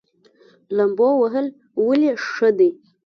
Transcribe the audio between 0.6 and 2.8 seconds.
لامبو وهل ولې ښه دي؟